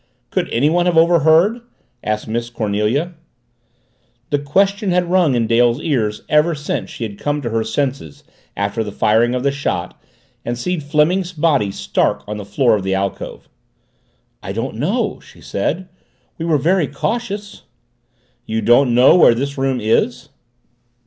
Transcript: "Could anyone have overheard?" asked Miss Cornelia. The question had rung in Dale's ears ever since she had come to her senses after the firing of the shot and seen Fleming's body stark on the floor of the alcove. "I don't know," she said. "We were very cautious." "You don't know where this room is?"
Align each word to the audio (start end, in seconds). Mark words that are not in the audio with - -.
"Could 0.31 0.49
anyone 0.51 0.87
have 0.87 0.97
overheard?" 0.97 1.61
asked 2.03 2.27
Miss 2.27 2.49
Cornelia. 2.49 3.13
The 4.31 4.39
question 4.39 4.89
had 4.89 5.11
rung 5.11 5.35
in 5.35 5.45
Dale's 5.45 5.79
ears 5.79 6.23
ever 6.27 6.55
since 6.55 6.89
she 6.89 7.03
had 7.03 7.19
come 7.19 7.39
to 7.43 7.51
her 7.51 7.63
senses 7.63 8.23
after 8.57 8.83
the 8.83 8.91
firing 8.91 9.35
of 9.35 9.43
the 9.43 9.51
shot 9.51 10.01
and 10.43 10.57
seen 10.57 10.79
Fleming's 10.81 11.33
body 11.33 11.69
stark 11.69 12.23
on 12.27 12.37
the 12.37 12.45
floor 12.45 12.75
of 12.75 12.81
the 12.81 12.95
alcove. 12.95 13.47
"I 14.41 14.53
don't 14.53 14.77
know," 14.77 15.19
she 15.19 15.39
said. 15.39 15.87
"We 16.39 16.45
were 16.45 16.57
very 16.57 16.87
cautious." 16.87 17.61
"You 18.47 18.61
don't 18.63 18.95
know 18.95 19.15
where 19.15 19.35
this 19.35 19.55
room 19.55 19.79
is?" 19.79 20.29